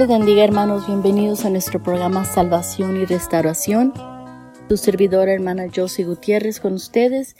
[0.00, 3.92] Les hermanos, bienvenidos a nuestro programa Salvación y Restauración.
[4.66, 7.36] Tu servidora hermana Josie Gutiérrez con ustedes.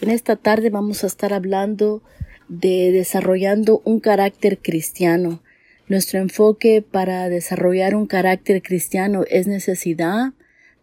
[0.00, 2.04] En esta tarde vamos a estar hablando
[2.46, 5.42] de desarrollando un carácter cristiano.
[5.88, 10.32] Nuestro enfoque para desarrollar un carácter cristiano es necesidad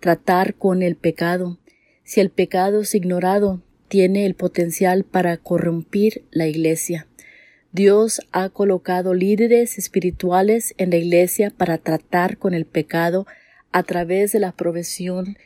[0.02, 1.58] tratar con el pecado.
[2.04, 7.08] Si el pecado es ignorado, tiene el potencial para corrompir la iglesia.
[7.74, 13.26] Dios ha colocado líderes espirituales en la iglesia para tratar con el pecado
[13.72, 15.40] a través de la provisión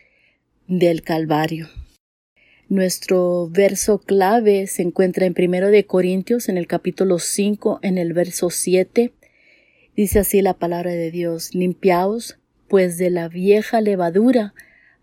[0.68, 1.70] del Calvario.
[2.68, 8.12] Nuestro verso clave se encuentra en primero de Corintios en el capítulo 5 en el
[8.12, 9.14] verso 7.
[9.96, 14.54] Dice así la palabra de Dios, limpiaos pues de la vieja levadura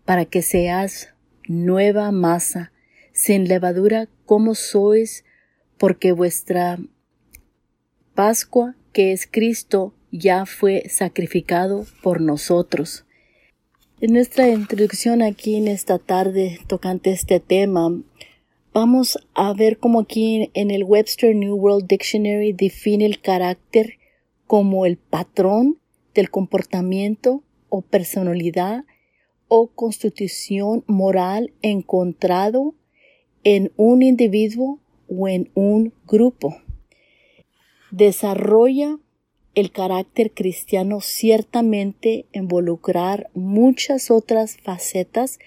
[0.05, 1.09] para que seas
[1.47, 2.71] nueva masa,
[3.13, 5.25] sin levadura como sois,
[5.79, 6.77] porque vuestra
[8.15, 13.05] Pascua, que es Cristo, ya fue sacrificado por nosotros.
[13.99, 18.01] En nuestra introducción aquí en esta tarde tocante este tema,
[18.73, 23.95] vamos a ver cómo aquí en el Webster New World Dictionary define el carácter
[24.47, 25.77] como el patrón
[26.13, 28.85] del comportamiento o personalidad
[29.49, 32.75] o constitución moral encontrado
[33.43, 34.79] en un individuo
[35.09, 36.55] o en un grupo
[37.95, 38.99] desarrolla
[39.53, 45.39] el carácter cristiano ciertamente involucrar muchas otras facetas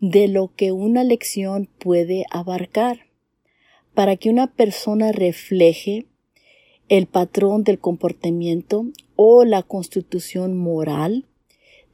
[0.00, 3.06] de lo que una lección puede abarcar.
[3.94, 6.06] Para que una persona refleje
[6.88, 11.26] el patrón del comportamiento o la constitución moral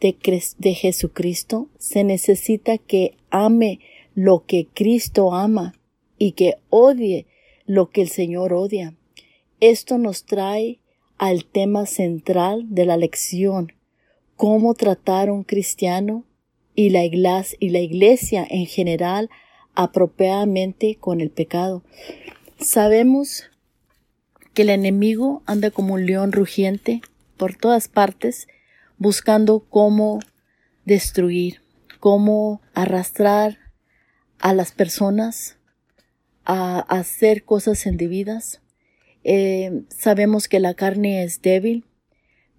[0.00, 0.14] de,
[0.58, 3.80] de, Jesucristo, se necesita que ame
[4.14, 5.74] lo que Cristo ama
[6.18, 7.24] y que odie
[7.64, 8.94] lo que el Señor odia.
[9.66, 10.78] Esto nos trae
[11.16, 13.72] al tema central de la lección,
[14.36, 16.26] cómo tratar a un cristiano
[16.74, 19.30] y la, iglesia, y la iglesia en general
[19.74, 21.82] apropiadamente con el pecado.
[22.60, 23.44] Sabemos
[24.52, 27.00] que el enemigo anda como un león rugiente
[27.38, 28.48] por todas partes,
[28.98, 30.18] buscando cómo
[30.84, 31.62] destruir,
[32.00, 33.56] cómo arrastrar
[34.40, 35.56] a las personas
[36.44, 38.60] a hacer cosas indebidas,
[39.24, 41.84] eh, sabemos que la carne es débil,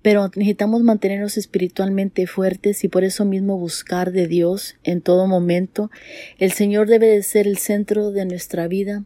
[0.01, 5.89] pero necesitamos mantenernos espiritualmente fuertes y por eso mismo buscar de Dios en todo momento.
[6.37, 9.03] El Señor debe de ser el centro de nuestra vida.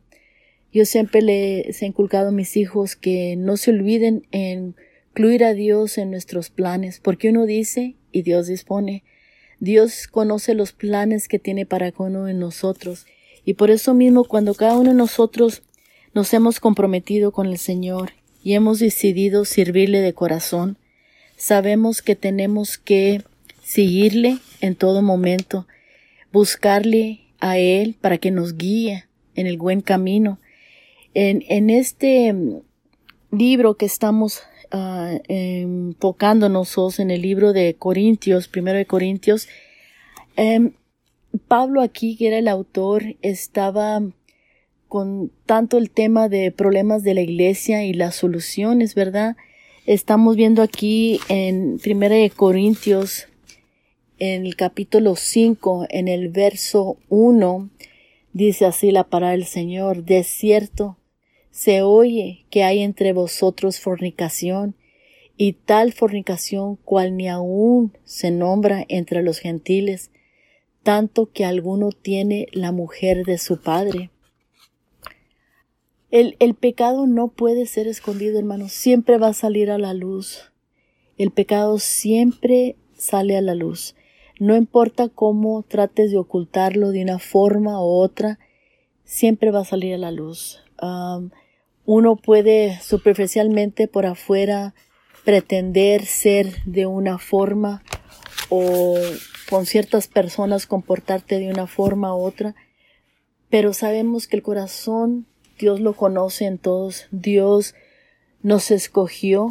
[0.73, 4.75] Yo siempre les he inculcado a mis hijos que no se olviden en
[5.11, 9.03] incluir a Dios en nuestros planes, porque uno dice y Dios dispone.
[9.59, 13.05] Dios conoce los planes que tiene para cada uno de nosotros.
[13.43, 15.63] Y por eso mismo, cuando cada uno de nosotros
[16.13, 20.77] nos hemos comprometido con el Señor y hemos decidido servirle de corazón.
[21.37, 23.23] Sabemos que tenemos que
[23.61, 25.67] seguirle en todo momento,
[26.31, 29.05] buscarle a Él para que nos guíe
[29.35, 30.39] en el buen camino.
[31.13, 32.61] En, en este mm,
[33.31, 34.43] libro que estamos
[34.73, 39.47] uh, enfocándonos en el libro de Corintios, primero de Corintios,
[40.35, 40.73] em,
[41.47, 44.01] Pablo aquí, que era el autor, estaba
[44.89, 49.37] con tanto el tema de problemas de la iglesia y las soluciones, ¿verdad?
[49.85, 53.27] Estamos viendo aquí en Primera de Corintios,
[54.17, 57.69] en el capítulo 5, en el verso 1,
[58.33, 60.97] dice así la palabra del Señor, de cierto,
[61.51, 64.75] se oye que hay entre vosotros fornicación,
[65.37, 70.11] y tal fornicación cual ni aún se nombra entre los gentiles,
[70.83, 74.09] tanto que alguno tiene la mujer de su padre.
[76.11, 78.71] El, el pecado no puede ser escondido, hermanos.
[78.71, 80.51] Siempre va a salir a la luz.
[81.17, 83.95] El pecado siempre sale a la luz.
[84.39, 88.39] No importa cómo trates de ocultarlo de una forma u otra,
[89.03, 90.63] siempre va a salir a la luz.
[91.85, 94.73] uno puede superficialmente por afuera
[95.25, 97.83] pretender ser de una forma
[98.49, 98.95] o
[99.49, 102.55] con ciertas personas comportarte de una forma u otra,
[103.49, 105.25] pero sabemos que el corazón
[105.59, 107.07] Dios lo conoce en todos.
[107.11, 107.75] Dios
[108.41, 109.49] nos escogió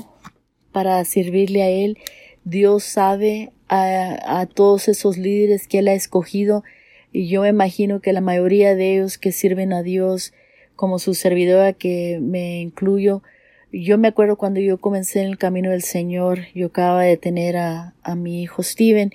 [0.72, 1.98] para servirle a Él.
[2.44, 6.64] Dios sabe a, todos esos líderes que Él ha escogido
[7.12, 10.32] y yo imagino que la mayoría de ellos que sirven a Dios
[10.76, 13.22] como su servidora que me incluyo,
[13.70, 17.58] yo me acuerdo cuando yo comencé en el camino del Señor, yo acababa de tener
[17.58, 19.12] a, a mi hijo Steven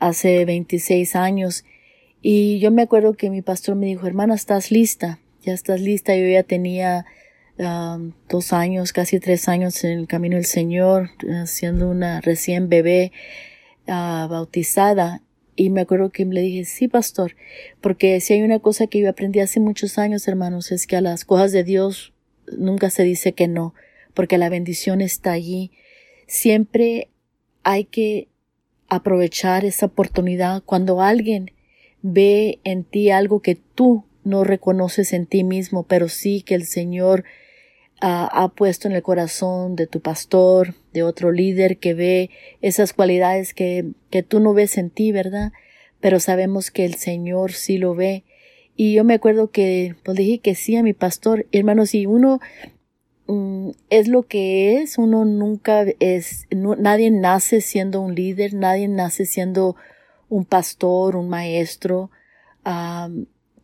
[0.00, 1.64] hace 26 años
[2.22, 5.20] y yo me acuerdo que mi pastor me dijo, hermana, ¿estás lista?
[5.44, 7.06] Ya estás lista, yo ya tenía
[8.28, 13.12] dos años, casi tres años en el camino del Señor, uh, siendo una recién bebé
[13.86, 15.22] uh, bautizada.
[15.56, 17.36] Y me acuerdo que le dije, sí, pastor,
[17.80, 21.00] porque si hay una cosa que yo aprendí hace muchos años, hermanos, es que a
[21.00, 22.12] las cosas de Dios
[22.58, 23.72] nunca se dice que no,
[24.14, 25.70] porque la bendición está allí.
[26.26, 27.08] Siempre
[27.62, 28.28] hay que
[28.88, 31.52] aprovechar esa oportunidad cuando alguien
[32.02, 36.66] ve en ti algo que tú no reconoces en ti mismo, pero sí que el
[36.66, 37.24] Señor
[38.00, 42.30] ah, ha puesto en el corazón de tu pastor, de otro líder que ve
[42.60, 45.52] esas cualidades que, que tú no ves en ti, ¿verdad?
[46.00, 48.24] Pero sabemos que el Señor sí lo ve.
[48.76, 52.40] Y yo me acuerdo que pues dije que sí a mi pastor, hermano, si uno
[53.26, 59.24] Mm, es lo que es, uno nunca es, nadie nace siendo un líder, nadie nace
[59.24, 59.76] siendo
[60.28, 62.10] un pastor, un maestro,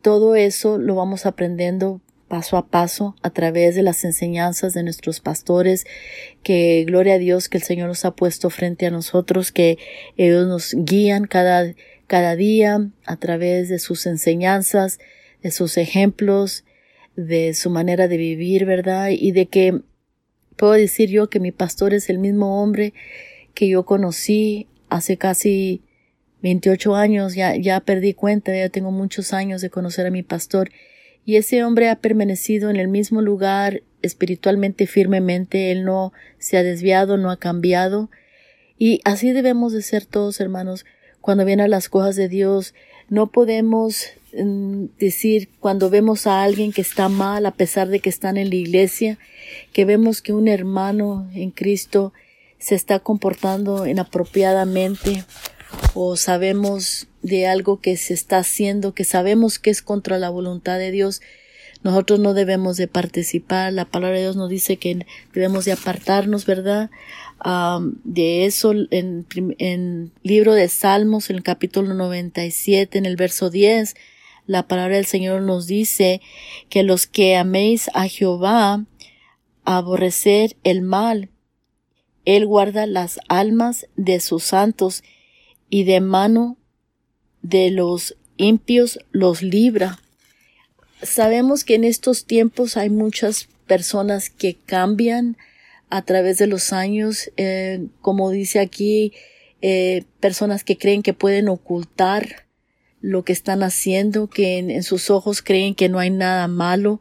[0.02, 5.18] todo eso lo vamos aprendiendo paso a paso a través de las enseñanzas de nuestros
[5.18, 5.84] pastores,
[6.44, 9.78] que gloria a Dios que el Señor nos ha puesto frente a nosotros, que
[10.16, 11.74] ellos nos guían cada,
[12.06, 15.00] cada día a través de sus enseñanzas,
[15.42, 16.64] de sus ejemplos,
[17.16, 19.10] de su manera de vivir, ¿verdad?
[19.10, 19.80] Y de que
[20.56, 22.94] puedo decir yo que mi pastor es el mismo hombre
[23.54, 25.82] que yo conocí hace casi
[26.42, 30.70] 28 años, ya, ya perdí cuenta, ya tengo muchos años de conocer a mi pastor,
[31.24, 36.62] y ese hombre ha permanecido en el mismo lugar espiritualmente firmemente, él no se ha
[36.62, 38.10] desviado, no ha cambiado,
[38.78, 40.86] y así debemos de ser todos hermanos,
[41.20, 42.74] cuando vienen las cosas de Dios,
[43.10, 48.08] no podemos mm, decir cuando vemos a alguien que está mal a pesar de que
[48.08, 49.18] están en la iglesia,
[49.72, 52.14] que vemos que un hermano en Cristo
[52.58, 55.24] se está comportando inapropiadamente
[55.94, 60.78] o sabemos de algo que se está haciendo, que sabemos que es contra la voluntad
[60.78, 61.20] de Dios,
[61.82, 63.72] nosotros no debemos de participar.
[63.72, 66.90] La palabra de Dios nos dice que debemos de apartarnos, ¿verdad?
[68.04, 69.26] de eso en,
[69.58, 73.94] en libro de Salmos, en el capítulo 97, en el verso 10,
[74.46, 76.20] la palabra del Señor nos dice
[76.68, 78.84] que los que améis a Jehová,
[79.64, 81.30] aborrecer el mal,
[82.26, 85.02] Él guarda las almas de sus santos
[85.70, 86.58] y de mano
[87.42, 90.00] de los impios los libra.
[91.02, 95.36] Sabemos que en estos tiempos hay muchas personas que cambian
[95.88, 99.12] a través de los años, eh, como dice aquí,
[99.62, 102.46] eh, personas que creen que pueden ocultar
[103.00, 107.00] lo que están haciendo, que en, sus ojos creen que no hay nada malo.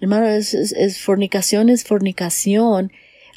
[0.00, 2.92] Hermano, es, es, fornicación, es fornicación.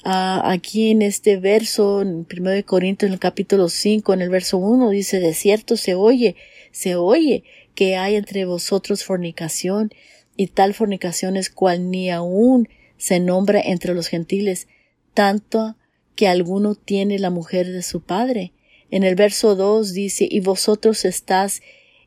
[0.08, 4.60] Ah, aquí en este verso, en 1 Corintios, en el capítulo 5, en el verso
[4.60, 6.36] 1, dice, de cierto se oye,
[6.72, 7.44] se oye
[7.74, 9.90] que hay entre vosotros fornicación,
[10.38, 14.68] y tal fornicación es cual ni aún se nombra entre los gentiles,
[15.16, 15.76] tanto
[16.16, 18.54] que alguno tiene la mujer de su padre.
[18.92, 21.64] En el verso 2 dice, y vosotros estás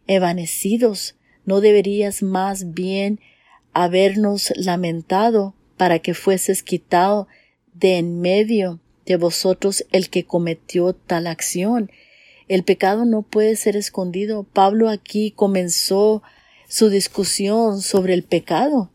[0.06, 1.16] evanecidos,
[1.46, 3.18] no deberías más bien
[3.72, 7.26] habernos lamentado para que fueses quitado
[7.80, 11.90] de en medio de vosotros el que cometió tal acción.
[12.48, 14.44] El pecado no puede ser escondido.
[14.44, 16.22] Pablo aquí comenzó
[16.68, 18.90] su discusión sobre el pecado.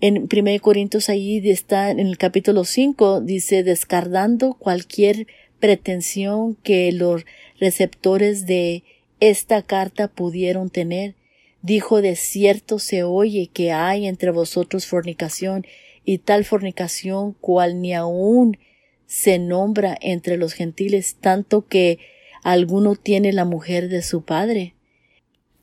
[0.00, 5.26] En 1 Corintios ahí está en el capítulo 5 dice descardando cualquier
[5.58, 7.24] pretensión que los
[7.58, 8.84] receptores de
[9.20, 11.14] esta carta pudieron tener.
[11.62, 15.66] Dijo de cierto se oye que hay entre vosotros fornicación
[16.06, 18.56] y tal fornicación cual ni aun
[19.04, 21.98] se nombra entre los gentiles tanto que
[22.42, 24.74] alguno tiene la mujer de su padre.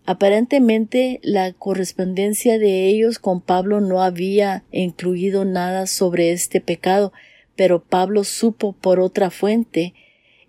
[0.06, 7.14] Aparentemente la correspondencia de ellos con Pablo no había incluido nada sobre este pecado,
[7.56, 9.94] pero Pablo supo por otra fuente.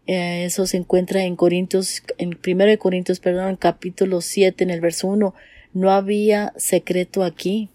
[0.08, 4.80] Eh, eso se encuentra en Corintios, en primero de Corintios, perdón, capítulo 7, en el
[4.80, 5.34] verso 1.
[5.72, 7.70] No había secreto aquí.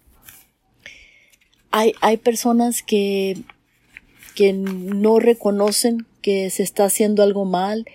[1.70, 3.38] Hay, hay personas que,
[4.34, 7.86] que no reconocen que se está haciendo algo mal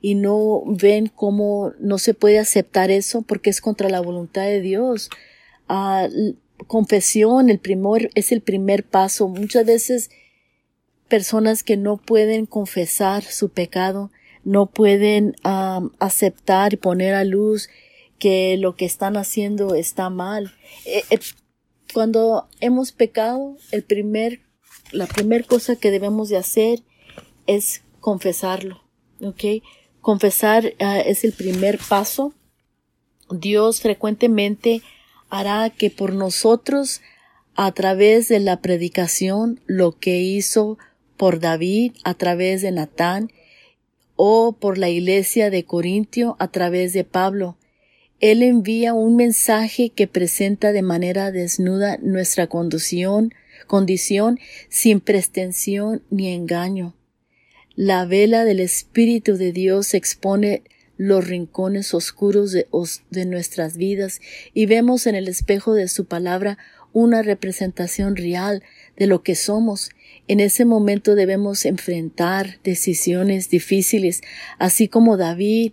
[0.00, 4.60] y no ven cómo no se puede aceptar eso porque es contra la voluntad de
[4.60, 5.10] Dios.
[5.68, 6.08] Ah,
[6.66, 9.28] confesión el primer, es el primer paso.
[9.28, 10.10] Muchas veces
[11.08, 14.10] personas que no pueden confesar su pecado,
[14.44, 15.36] no pueden
[15.98, 17.68] aceptar y poner a luz
[18.18, 20.52] que lo que están haciendo está mal.
[20.84, 21.18] Eh, eh,
[21.92, 24.40] cuando hemos pecado, el primer,
[24.92, 26.82] la primera cosa que debemos de hacer
[27.46, 28.82] es confesarlo,
[29.20, 29.62] ¿ok?
[30.00, 32.34] Confesar ah, es el primer paso.
[33.30, 34.82] Dios frecuentemente
[35.30, 37.00] hará que por nosotros
[37.54, 40.78] a través de la predicación lo que hizo
[41.16, 43.30] por David a través de Natán
[44.16, 47.56] o por la iglesia de Corintio a través de Pablo.
[48.22, 53.34] Él envía un mensaje que presenta de manera desnuda nuestra condición,
[53.66, 54.38] condición
[54.68, 56.94] sin pretensión ni engaño.
[57.74, 60.62] La vela del Espíritu de Dios expone
[60.96, 62.68] los rincones oscuros de,
[63.10, 64.20] de, nuestras vidas
[64.54, 66.58] y vemos en el espejo de su palabra
[66.92, 68.62] una representación real
[68.96, 69.90] de lo que somos.
[70.28, 74.20] En ese momento debemos enfrentar decisiones difíciles,
[74.60, 75.72] así como David,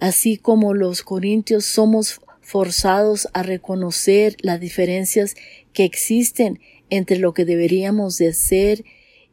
[0.00, 5.34] así como los corintios somos forzados a reconocer las diferencias
[5.72, 6.60] que existen
[6.90, 8.84] entre lo que deberíamos de ser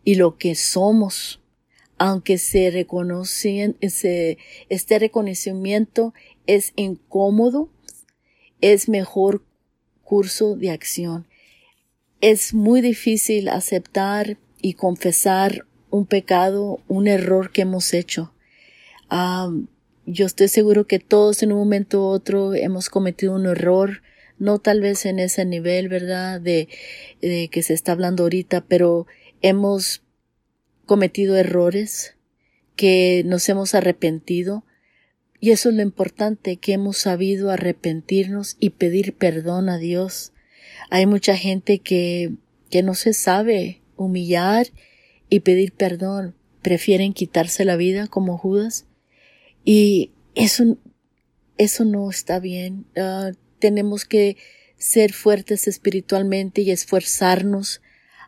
[0.04, 1.40] y lo que somos.
[1.98, 6.14] Aunque se reconocen, este reconocimiento
[6.48, 7.70] es incómodo,
[8.62, 9.44] es mejor
[10.04, 11.28] curso de acción.
[12.20, 18.34] Es muy difícil aceptar y confesar un pecado, un error que hemos hecho.
[20.06, 24.02] Yo estoy seguro que todos en un momento u otro hemos cometido un error,
[24.38, 26.42] no tal vez en ese nivel, ¿verdad?
[26.42, 26.68] De,
[27.22, 29.08] de que se está hablando ahorita, pero
[29.42, 30.02] hemos
[30.86, 32.16] cometido errores
[32.76, 34.66] que nos hemos arrepentido,
[35.40, 40.32] y eso es lo importante, que hemos sabido arrepentirnos y pedir perdón a Dios.
[40.90, 42.32] Hay mucha gente que,
[42.70, 44.68] que no se sabe humillar
[45.30, 46.36] y pedir perdón.
[46.62, 48.86] Prefieren quitarse la vida como Judas.
[49.64, 50.78] Y eso,
[51.58, 52.86] eso no está bien.
[52.98, 54.38] Ah, tenemos que
[54.78, 57.82] ser fuertes espiritualmente y esforzarnos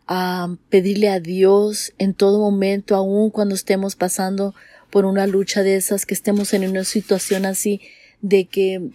[0.08, 4.54] a pedirle a Dios en todo momento, aun cuando estemos pasando
[4.92, 7.82] por una lucha de esas, que estemos en una situación así,
[8.22, 8.92] de que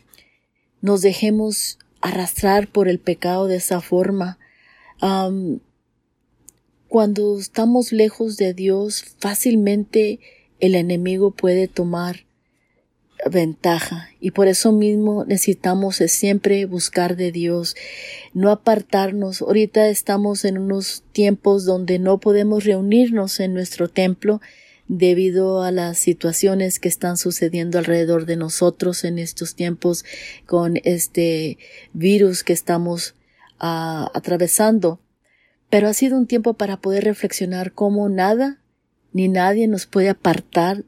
[0.81, 4.39] nos dejemos arrastrar por el pecado de esa forma.
[6.89, 10.19] cuando estamos lejos de Dios, fácilmente
[10.59, 12.25] el enemigo puede tomar
[13.29, 17.77] ventaja y por eso mismo necesitamos siempre buscar de Dios,
[18.33, 19.43] no apartarnos.
[19.43, 24.41] Ahorita estamos en unos tiempos donde no podemos reunirnos en nuestro templo
[24.89, 30.05] debido a las situaciones que están sucediendo alrededor de nosotros en estos tiempos
[30.47, 31.59] con este
[31.93, 33.15] virus que estamos
[33.59, 35.01] ah, atravesando.
[35.69, 38.61] Pero ha sido un tiempo para poder reflexionar cómo nada
[39.13, 40.85] ni nadie nos puede apartar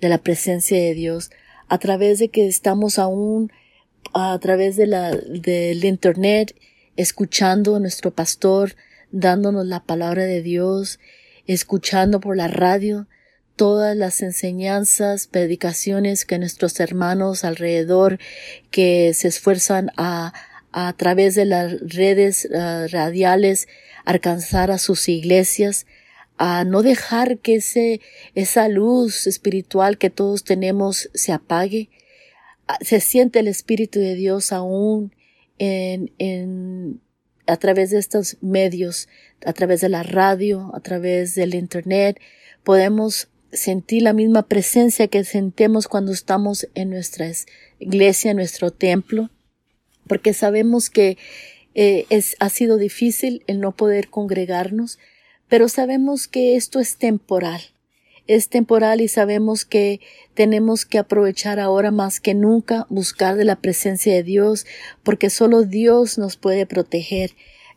[0.00, 1.30] de la presencia de Dios
[1.68, 3.52] a través de que estamos aún
[4.14, 6.54] a través de la, del internet
[6.96, 8.76] escuchando a nuestro pastor
[9.10, 10.98] dándonos la palabra de Dios,
[11.46, 13.06] escuchando por la radio,
[13.56, 18.18] todas las enseñanzas, predicaciones que nuestros hermanos alrededor
[18.70, 20.34] que se esfuerzan a,
[20.72, 23.66] a través de las redes uh, radiales
[24.04, 25.86] alcanzar a sus iglesias,
[26.38, 28.00] a no dejar que ese,
[28.34, 31.90] esa luz espiritual que todos tenemos se apague.
[32.80, 35.14] Se siente el Espíritu de Dios aún
[35.58, 37.00] en, en,
[37.46, 39.08] a través de estos medios,
[39.44, 42.20] a través de la radio, a través del Internet.
[42.64, 47.30] Podemos sentir la misma presencia que sentemos cuando estamos en nuestra
[47.78, 49.30] iglesia, en nuestro templo,
[50.06, 51.16] porque sabemos que
[51.74, 54.98] eh, es, ha sido difícil el no poder congregarnos,
[55.48, 57.60] pero sabemos que esto es temporal.
[58.26, 60.00] Es temporal y sabemos que
[60.34, 64.66] tenemos que aprovechar ahora más que nunca buscar de la presencia de Dios,
[65.04, 67.30] porque solo Dios nos puede proteger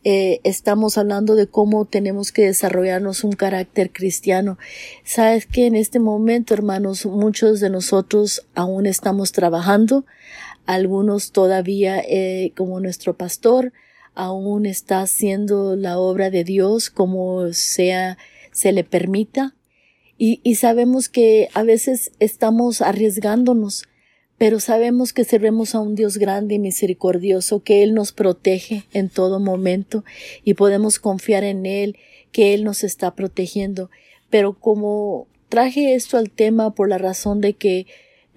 [0.06, 4.58] eh, estamos hablando de cómo tenemos que desarrollarnos un carácter cristiano.
[5.04, 10.06] Sabes que en este momento, hermanos, muchos de nosotros aún estamos trabajando,
[10.66, 13.74] algunos todavía, eh, como nuestro pastor,
[14.20, 18.18] aún está haciendo la obra de Dios como sea,
[18.52, 19.56] se le permita.
[20.18, 23.86] Y, y sabemos que a veces estamos arriesgándonos
[24.40, 29.10] pero sabemos que servemos a un Dios grande y misericordioso, que Él nos protege en
[29.10, 30.06] todo momento
[30.46, 31.98] y podemos confiar en Él,
[32.32, 33.92] que Él nos está protegiendo.
[34.30, 37.86] Pero como traje esto al tema por la razón de que,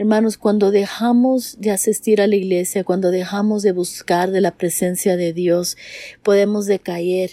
[0.02, 5.16] hermanos, cuando dejamos de asistir a la iglesia, cuando dejamos de buscar de la presencia
[5.16, 5.76] de Dios,
[6.24, 7.30] podemos decaer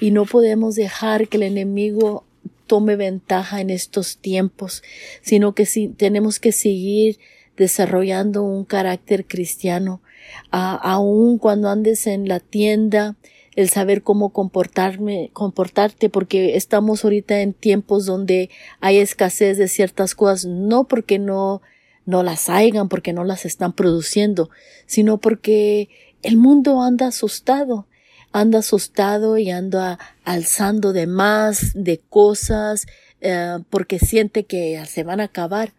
[0.00, 2.24] y no podemos dejar que el enemigo
[2.66, 4.82] tome ventaja en estos tiempos,
[5.22, 7.20] sino que si tenemos que seguir
[7.56, 10.02] desarrollando un carácter cristiano,
[10.50, 13.14] aun cuando andes en la tienda,
[13.54, 20.16] el saber cómo comportarme, comportarte, porque estamos ahorita en tiempos donde hay escasez de ciertas
[20.16, 21.62] cosas, no porque no,
[22.08, 24.48] no las hayan, porque no las están produciendo,
[24.86, 25.90] sino porque
[26.22, 27.86] el mundo anda asustado.
[28.32, 32.86] anda asustado y anda alzando de más, de cosas,
[33.20, 35.74] eh, porque siente que se van a acabar.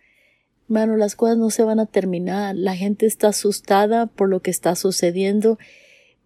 [0.67, 2.55] Hermano, las cosas no se van a terminar.
[2.55, 5.57] La gente está asustada por lo que está sucediendo,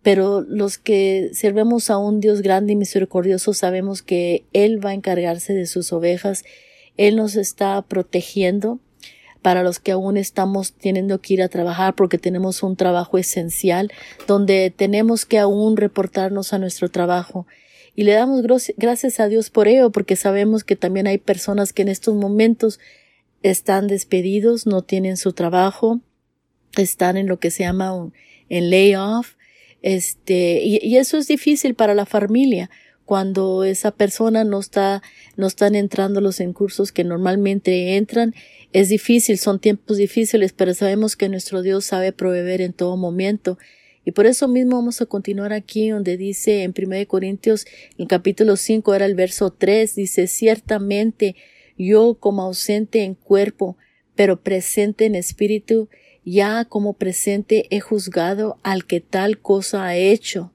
[0.01, 4.95] pero los que servemos a un Dios grande y misericordioso sabemos que Él va a
[4.95, 6.43] encargarse de sus ovejas.
[6.97, 8.81] Él nos está protegiendo
[9.43, 13.91] para los que aún estamos teniendo que ir a trabajar porque tenemos un trabajo esencial
[14.25, 17.45] donde tenemos que aún reportarnos a nuestro trabajo.
[17.95, 18.41] Y le damos
[18.77, 22.79] gracias a Dios por ello porque sabemos que también hay personas que en estos momentos
[23.43, 25.99] están despedidos, no tienen su trabajo,
[26.77, 28.13] están en lo que se llama un,
[28.49, 29.35] en layoff,
[29.81, 32.71] este, y, y eso es difícil para la familia
[33.05, 35.01] cuando esa persona no está,
[35.35, 38.33] no están entrando los cursos que normalmente entran
[38.73, 43.59] es difícil, son tiempos difíciles, pero sabemos que nuestro Dios sabe proveer en todo momento.
[44.03, 47.65] Y por eso mismo vamos a continuar aquí donde dice en 1 Corintios,
[47.99, 51.35] el capítulo 5 era el verso 3, dice, ciertamente
[51.77, 53.77] yo como ausente en cuerpo,
[54.15, 55.87] pero presente en espíritu,
[56.25, 60.51] ya como presente he juzgado al que tal cosa ha hecho.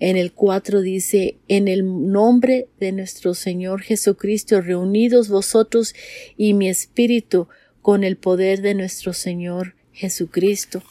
[0.00, 5.94] En el 4 dice, en el nombre de nuestro Señor Jesucristo, reunidos vosotros
[6.36, 7.48] y mi espíritu
[7.80, 10.82] con el poder de nuestro Señor Jesucristo.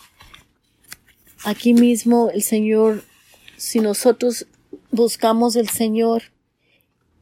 [1.43, 3.03] Aquí mismo el Señor,
[3.57, 4.47] si nosotros
[4.91, 6.23] buscamos el Señor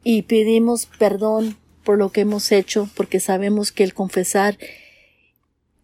[0.04, 4.56] y pedimos perdón por lo que hemos hecho, porque sabemos que el confesar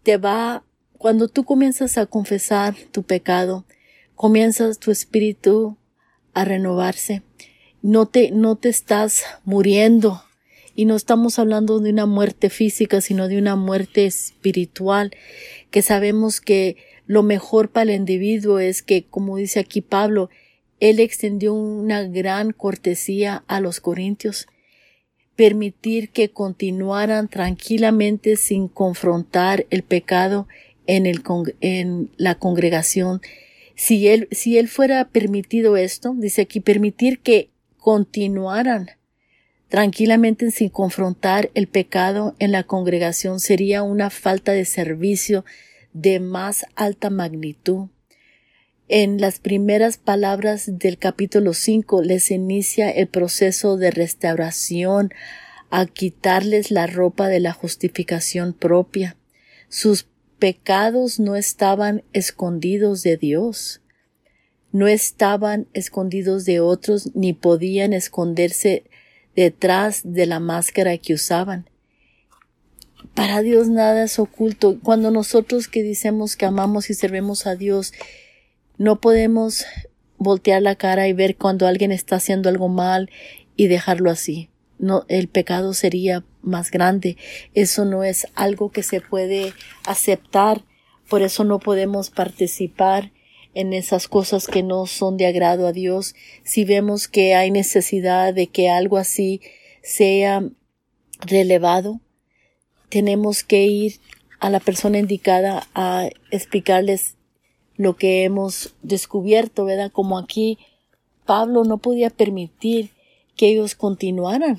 [0.05, 0.65] te va,
[0.97, 3.65] cuando tú comienzas a confesar tu pecado,
[4.15, 5.77] comienzas tu espíritu
[6.35, 7.23] a renovarse.
[7.83, 10.23] No te, no te estás muriendo.
[10.75, 15.11] Y no estamos hablando de una muerte física, sino de una muerte espiritual,
[15.71, 20.31] que sabemos que lo mejor para el individuo es que, como dice aquí Pablo,
[20.79, 24.47] él extendió una gran cortesía a los corintios,
[25.35, 30.47] permitir que continuaran tranquilamente sin confrontar el pecado
[30.87, 31.23] en, el,
[31.61, 33.21] en la congregación
[33.79, 38.91] si él, si él fuera permitido esto, dice aquí, permitir que continuaran
[39.69, 45.45] tranquilamente sin confrontar el pecado en la congregación sería una falta de servicio
[45.93, 47.87] de más alta magnitud.
[48.89, 55.13] En las primeras palabras del capítulo 5 les inicia el proceso de restauración
[55.71, 59.17] a quitarles la ropa de la justificación propia.
[59.69, 60.09] Sus
[60.39, 63.81] pecados no estaban escondidos de Dios,
[64.73, 68.85] no estaban escondidos de otros ni podían esconderse
[69.35, 71.69] detrás de la máscara que usaban.
[73.15, 74.79] Para Dios nada es oculto.
[74.83, 77.93] Cuando nosotros que decimos que amamos y servemos a Dios,
[78.77, 79.65] no podemos
[80.19, 83.11] voltear la cara y ver cuando alguien está haciendo algo mal
[83.57, 87.17] y dejarlo así no, el pecado sería más grande.
[87.55, 89.53] Eso no es algo que se puede
[89.85, 90.65] aceptar.
[91.09, 93.13] Por eso no podemos participar
[93.55, 96.15] en esas cosas que no son de agrado a Dios.
[96.45, 99.41] Si vemos que hay necesidad de que algo así
[99.83, 100.45] sea
[101.21, 102.01] relevado,
[102.89, 104.01] tenemos que ir
[104.39, 107.17] a la persona indicada a explicarles
[107.77, 109.91] lo que hemos descubierto, ¿verdad?
[109.91, 110.59] Como aquí
[111.27, 112.91] Pablo no podía permitir
[113.39, 114.59] que ellos continuaran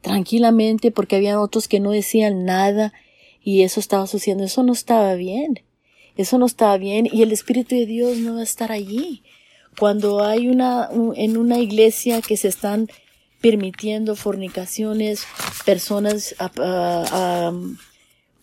[0.00, 2.94] tranquilamente porque habían otros que no decían nada
[3.42, 4.44] y eso estaba sucediendo.
[4.44, 5.60] Eso no estaba bien.
[6.16, 9.22] Eso no estaba bien y el Espíritu de Dios no va a estar allí.
[9.78, 12.88] Cuando hay una, en una iglesia que se están
[13.40, 15.24] permitiendo fornicaciones,
[15.64, 16.34] personas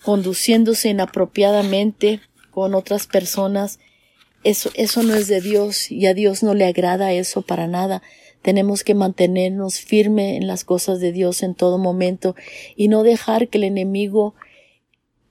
[0.04, 3.80] conduciéndose inapropiadamente con otras personas,
[4.44, 8.02] eso, eso no es de Dios y a Dios no le agrada eso para nada.
[8.41, 12.36] Tenemos que mantenernos firme en las cosas de Dios en todo momento
[12.75, 14.34] y no dejar que el enemigo,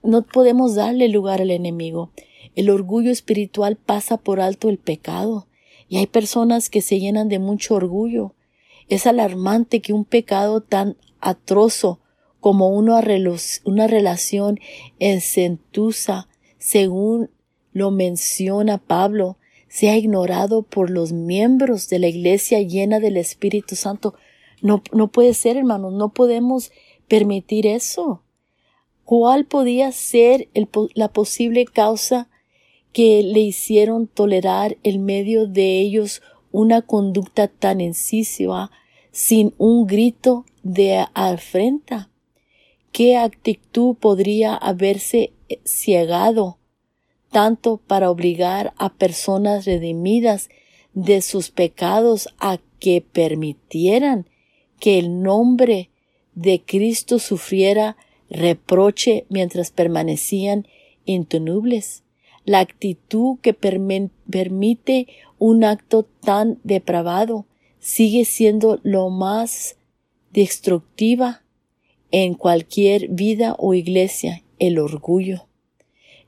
[0.02, 2.10] no podemos darle lugar al enemigo.
[2.54, 5.46] El orgullo espiritual pasa por alto el pecado
[5.88, 8.34] y hay personas que se llenan de mucho orgullo.
[8.88, 12.00] Es alarmante que un pecado tan atrozo
[12.40, 13.02] como una,
[13.64, 14.60] una relación
[14.98, 17.30] encentusa, según
[17.72, 19.36] lo menciona Pablo,
[19.68, 24.14] sea ignorado por los miembros de la iglesia llena del Espíritu Santo.
[24.62, 26.72] No, no puede ser, hermanos, no podemos
[27.06, 28.22] permitir eso.
[29.04, 30.48] ¿Cuál podía ser
[30.94, 32.28] la posible causa
[32.92, 38.70] que le hicieron tolerar en medio de ellos una conducta tan incisiva
[39.10, 42.10] sin un grito de afrenta?
[42.92, 45.32] ¿Qué actitud podría haberse
[45.64, 46.58] ciegado
[47.30, 50.48] tanto para obligar a personas redimidas
[50.94, 54.26] de sus pecados a que permitieran
[54.80, 55.90] que el nombre
[56.34, 57.96] de Cristo sufriera
[58.30, 60.66] reproche mientras permanecían
[61.04, 62.04] intonubles.
[62.44, 67.46] La actitud que permite un acto tan depravado
[67.78, 69.76] sigue siendo lo más
[70.32, 71.42] destructiva
[72.10, 75.47] en cualquier vida o iglesia, el orgullo.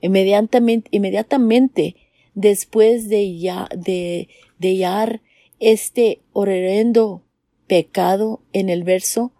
[0.01, 1.97] Inmediatamente, inmediatamente
[2.35, 5.21] después de, ya, de, de hallar
[5.59, 7.23] este horrendo
[7.67, 9.33] pecado en el verso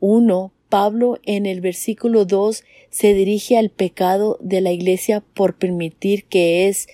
[0.00, 6.24] 1, Pablo en el versículo 2 se dirige al pecado de la iglesia por permitir
[6.24, 6.88] que es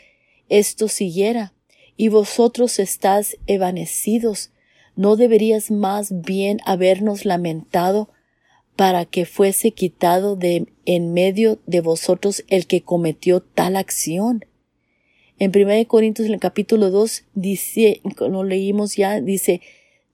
[0.48, 1.54] esto siguiera.
[1.96, 4.50] Y vosotros estás evanecidos.
[4.96, 8.10] ¿No deberías más bien habernos lamentado
[8.80, 14.46] para que fuese quitado de en medio de vosotros el que cometió tal acción?
[15.38, 19.60] En 1 Corintios en el capítulo 2 dice, lo leímos ya, dice,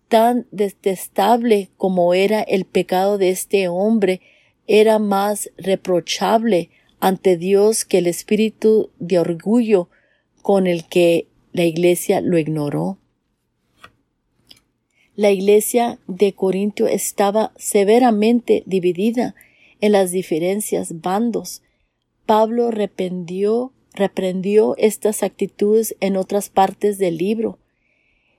[0.08, 4.20] tan detestable como era el pecado de este hombre,
[4.66, 9.90] era más reprochable ante Dios que el espíritu de orgullo
[10.42, 12.98] con el que la iglesia lo ignoró.
[15.16, 19.34] La iglesia de Corintio estaba severamente dividida
[19.80, 21.62] en las diferencias bandos.
[22.26, 23.72] Pablo reprendió,
[24.76, 27.58] estas actitudes en otras partes del libro.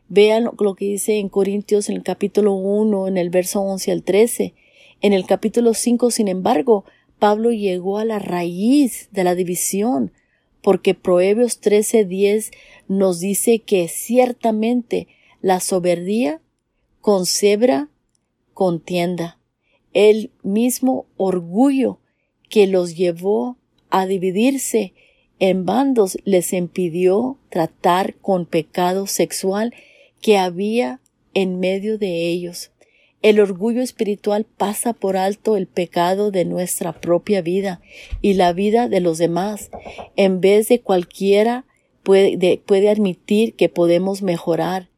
[0.08, 4.04] Vean lo que dice en Corintios en el capítulo 1, en el verso 11 al
[4.04, 4.54] 13.
[5.02, 6.86] En el capítulo 5, sin embargo,
[7.18, 10.12] Pablo llegó a la raíz de la división,
[10.62, 12.52] porque Proverbios 13:10
[12.88, 15.08] nos dice que ciertamente
[15.42, 16.40] la soberbia
[17.08, 17.88] concebra
[18.54, 19.40] contienda.
[19.94, 22.02] El mismo orgullo
[22.50, 23.56] que los llevó
[23.90, 24.94] a dividirse
[25.40, 29.74] en bandos les impidió tratar con pecado sexual
[30.20, 31.00] que había
[31.34, 32.72] en medio de ellos.
[33.22, 37.80] El orgullo espiritual pasa por alto el pecado de nuestra propia vida
[38.22, 39.72] y la vida de los demás,
[40.18, 41.64] en vez de cualquiera
[42.04, 44.90] puede, puede admitir que podemos mejorar.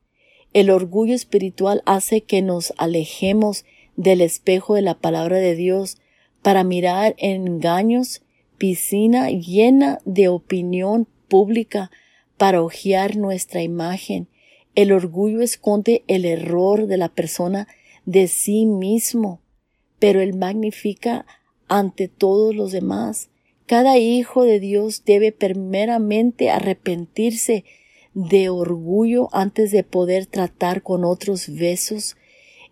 [0.54, 5.98] El orgullo espiritual hace que nos alejemos del espejo de la palabra de Dios
[6.42, 8.22] para mirar engaños,
[8.58, 11.92] piscina llena de opinión pública
[12.38, 14.28] para hojear nuestra imagen
[14.76, 17.68] el orgullo esconde el error de la persona
[18.06, 19.42] de sí mismo,
[20.00, 21.26] pero él magnifica
[21.68, 23.30] ante todos los demás.
[23.66, 27.66] Cada hijo de Dios debe primeramente arrepentirse
[28.14, 32.18] de orgullo antes de poder tratar con otros besos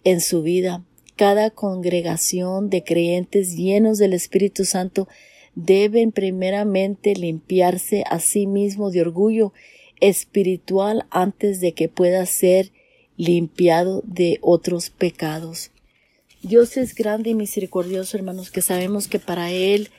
[0.03, 0.83] en su vida.
[1.15, 5.07] Cada congregación de creyentes llenos del Espíritu Santo
[5.55, 9.53] deben primeramente limpiarse a sí mismo de orgullo
[9.99, 12.71] espiritual antes de que pueda ser
[13.17, 15.71] limpiado de otros pecados.
[16.43, 19.89] Dios es grande y misericordioso, hermanos, que sabemos que para Él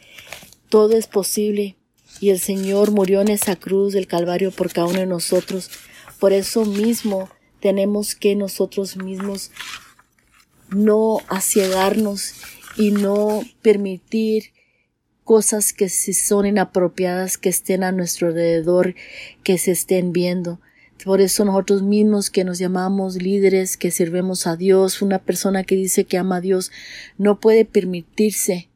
[0.68, 1.76] todo es posible
[2.20, 5.70] y el Señor murió en esa cruz del Calvario por cada uno de nosotros.
[6.18, 7.28] Por eso mismo
[7.60, 9.50] tenemos que nosotros mismos
[10.70, 12.34] no aciegarnos
[12.76, 14.52] y no permitir
[15.24, 18.94] cosas que si son inapropiadas que estén a nuestro alrededor,
[19.42, 20.60] que se estén viendo.
[21.04, 25.76] Por eso nosotros mismos que nos llamamos líderes, que sirvemos a Dios, una persona que
[25.76, 26.72] dice que ama a Dios,
[27.18, 28.68] no puede permitirse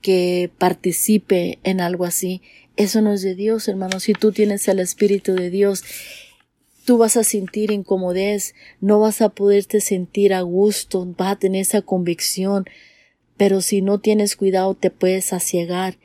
[0.00, 2.42] que participe en algo así.
[2.76, 4.00] Eso no es de Dios, hermano.
[4.00, 5.84] Si tú tienes el Espíritu de Dios,
[6.84, 11.62] tú vas a sentir incomodez, no vas a poderte sentir a gusto, vas a tener
[11.62, 12.64] esa convicción
[13.42, 15.98] pero si no tienes cuidado te puedes asiegar.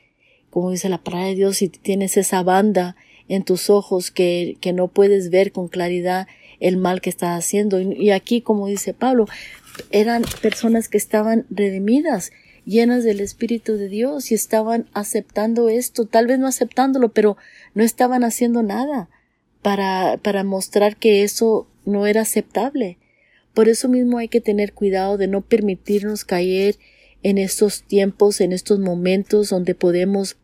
[0.49, 2.95] Como dice la palabra de Dios, si tienes esa banda
[3.27, 6.27] en tus ojos que, que no puedes ver con claridad
[6.59, 7.79] el mal que estás haciendo.
[7.79, 9.27] Y aquí, como dice Pablo,
[9.91, 12.31] eran personas que estaban redimidas,
[12.67, 17.37] llenas del Espíritu de Dios y estaban aceptando esto, tal vez no aceptándolo, pero
[17.73, 19.09] no estaban haciendo nada
[19.61, 22.97] para, para mostrar que eso no era aceptable.
[23.53, 26.75] Por eso mismo hay que tener cuidado de no permitirnos caer
[27.23, 30.37] en estos tiempos, en estos momentos donde podemos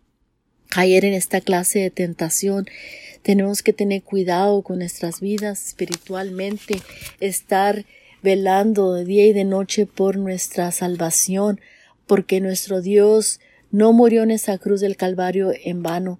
[0.69, 2.65] caer en esta clase de tentación.
[3.21, 6.81] Tenemos que tener cuidado con nuestras vidas espiritualmente,
[7.19, 7.85] estar
[8.23, 11.59] velando de día y de noche por nuestra salvación,
[12.07, 13.39] porque nuestro Dios
[13.71, 16.19] no murió en esa cruz del Calvario en vano.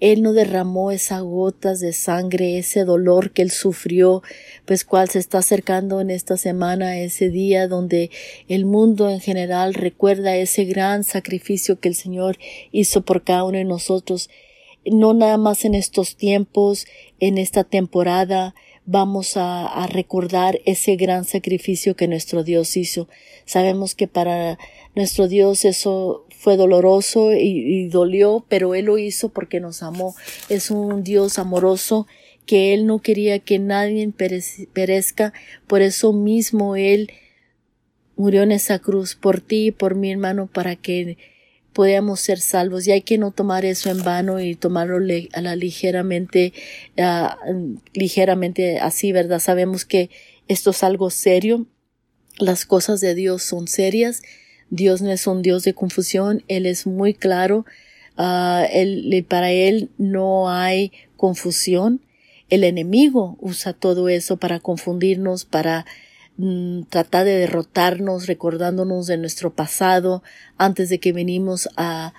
[0.00, 4.22] Él no derramó esas gotas de sangre, ese dolor que Él sufrió,
[4.64, 8.10] pues cual se está acercando en esta semana, ese día donde
[8.48, 12.38] el mundo en general recuerda ese gran sacrificio que el Señor
[12.72, 14.28] hizo por cada uno de nosotros,
[14.84, 16.86] no nada más en estos tiempos,
[17.20, 18.54] en esta temporada,
[18.86, 23.08] vamos a, recordar ese gran sacrificio que nuestro Dios hizo.
[23.46, 24.58] Sabemos que para
[24.94, 30.14] nuestro Dios eso fue doloroso y, dolió, pero Él lo hizo porque nos amó.
[30.50, 32.06] Es un Dios amoroso
[32.44, 34.12] que Él no quería que nadie
[34.72, 35.32] perezca.
[35.66, 37.10] Por eso mismo Él
[38.16, 41.16] murió en esa cruz por ti y por mi hermano para que
[41.72, 44.98] podamos ser salvos y hay que no tomar eso en vano y tomarlo
[45.32, 46.52] a la ligeramente
[47.92, 50.08] ligeramente así verdad sabemos que
[50.46, 51.66] esto es algo serio
[52.38, 54.22] las cosas de Dios son serias
[54.74, 57.64] Dios no es un Dios de confusión él es muy claro.
[58.16, 62.00] Uh, él, para él no hay confusión.
[62.48, 65.84] El enemigo usa todo eso para confundirnos para
[66.36, 70.24] Mm, tratar de derrotarnos recordándonos de nuestro pasado
[70.58, 72.12] antes de que venimos a,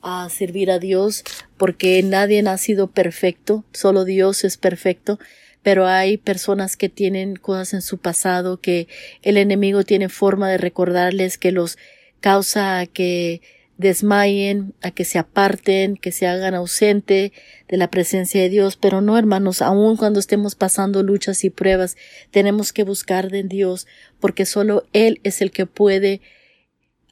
[0.00, 1.24] a servir a Dios
[1.58, 5.18] porque nadie ha sido perfecto, solo Dios es perfecto,
[5.62, 8.88] pero hay personas que tienen cosas en su pasado que
[9.22, 11.78] el enemigo tiene forma de recordarles que los
[12.20, 13.42] causa que
[13.80, 17.32] desmayen, a que se aparten, que se hagan ausente
[17.66, 18.76] de la presencia de Dios.
[18.76, 21.96] Pero no, hermanos, aun cuando estemos pasando luchas y pruebas,
[22.30, 23.86] tenemos que buscar de Dios,
[24.20, 26.20] porque solo Él es el que puede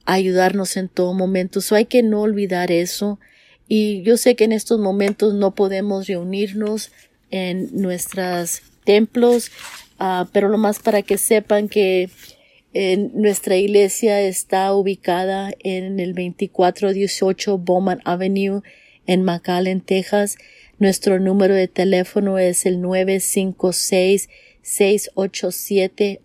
[0.04, 1.62] ayudarnos en todo momento.
[1.62, 3.18] So hay que no olvidar eso.
[3.66, 6.90] Y yo sé que en estos momentos no podemos reunirnos
[7.30, 9.50] en nuestros templos,
[10.00, 12.10] uh, pero lo más para que sepan que
[13.14, 18.62] nuestra iglesia está ubicada en el 2418 Bowman Avenue
[19.06, 20.36] en McAllen, Texas.
[20.78, 24.28] Nuestro número de teléfono es el 956
[24.62, 26.20] 687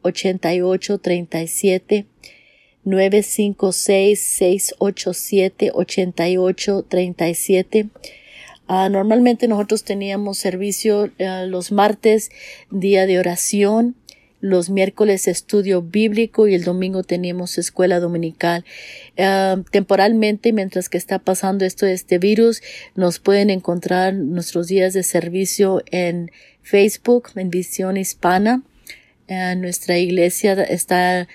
[8.67, 12.29] 8837 956 687 8837 normalmente nosotros teníamos servicio uh, los martes,
[12.69, 13.95] día de oración,
[14.43, 18.65] los miércoles estudio bíblico y el domingo teníamos escuela dominical.
[19.17, 22.61] Ah, temporalmente, mientras que está pasando esto de este virus,
[22.93, 26.29] nos pueden encontrar nuestros días de servicio en
[26.61, 28.63] Facebook, en Visión Hispana.
[29.29, 31.29] Ah, nuestra iglesia está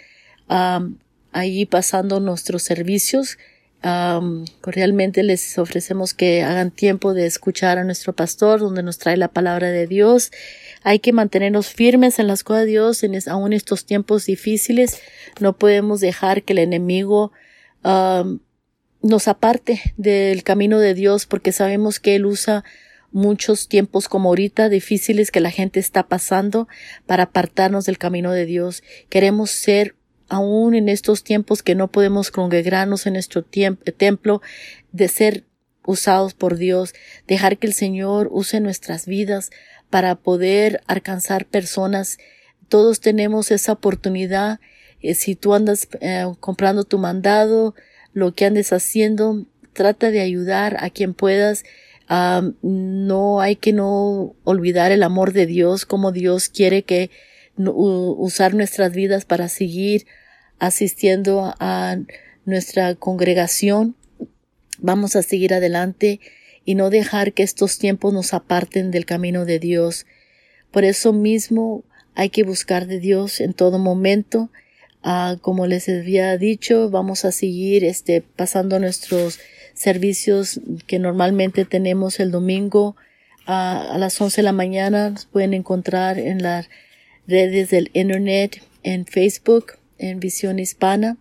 [0.51, 0.97] um,
[1.33, 3.39] ahí pasando nuestros servicios.
[3.81, 9.29] Realmente les ofrecemos que hagan tiempo de escuchar a nuestro pastor, donde nos trae la
[9.29, 10.33] palabra de Dios.
[10.83, 15.01] Hay que mantenernos firmes en las cosas de Dios, en aún estos tiempos difíciles.
[15.41, 17.33] No podemos dejar que el enemigo
[19.01, 22.65] nos aparte del camino de Dios porque sabemos que Él usa
[23.11, 26.69] muchos tiempos como ahorita difíciles que la gente está pasando
[27.07, 28.83] para apartarnos del camino de Dios.
[29.09, 29.95] Queremos ser
[30.29, 34.43] aún en estos tiempos que no podemos congregarnos en nuestro templo,
[34.93, 35.45] de ser
[35.87, 36.95] usados por Dios,
[37.27, 39.51] dejar que el Señor use nuestras vidas
[39.91, 42.19] para poder alcanzar personas.
[42.69, 44.61] Todos tenemos esa oportunidad.
[45.01, 47.75] Eh, si tú andas eh, comprando tu mandado,
[48.13, 51.65] lo que andes haciendo, trata de ayudar a quien puedas.
[52.63, 57.11] no hay que no olvidar el amor de Dios, como Dios quiere que
[57.59, 60.07] usar nuestras vidas para seguir
[60.59, 61.97] asistiendo a
[62.45, 63.97] nuestra congregación.
[64.79, 66.21] Vamos a seguir adelante
[66.65, 70.07] y no dejar que estos tiempos nos aparten del camino de Dios.
[70.71, 74.51] Por eso mismo hay que buscar de Dios en todo momento.
[75.03, 79.39] Ah, como les había dicho, vamos a seguir este, pasando nuestros
[79.75, 82.97] servicios que normalmente tenemos el domingo
[83.47, 85.11] a las 11 de la mañana.
[85.11, 86.69] Nos pueden encontrar en las
[87.29, 91.19] redes del Internet, en Facebook, en Visión Hispana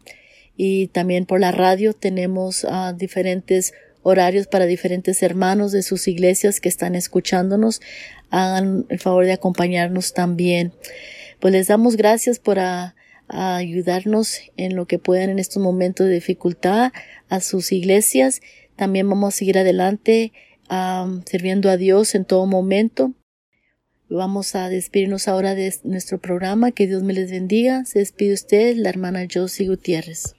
[0.57, 6.59] y también por la radio tenemos uh, diferentes horarios para diferentes hermanos de sus iglesias
[6.59, 7.81] que están escuchándonos.
[8.31, 10.73] Hagan el favor de acompañarnos también.
[11.39, 12.57] Pues les damos gracias por
[13.27, 16.91] ayudarnos en lo que puedan en estos momentos de dificultad
[17.29, 18.41] a sus iglesias.
[18.75, 20.31] También vamos a seguir adelante
[21.29, 23.13] sirviendo a Dios en todo momento.
[24.09, 26.71] Vamos a despedirnos ahora de nuestro programa.
[26.71, 27.83] Que Dios me les bendiga.
[27.83, 30.36] Se despide usted, la hermana Josie Gutiérrez.